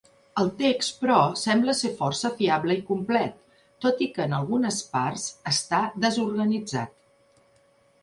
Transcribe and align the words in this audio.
El 0.43 0.47
text, 0.61 0.93
però, 1.01 1.17
sembla 1.41 1.75
ser 1.81 1.91
força 1.99 2.31
fiable 2.39 2.79
i 2.81 2.83
complet, 2.89 3.37
tot 3.87 4.03
i 4.09 4.11
que 4.17 4.27
en 4.27 4.37
algunes 4.41 4.83
parts 4.99 5.31
està 5.55 5.87
desorganitzat. 6.09 7.01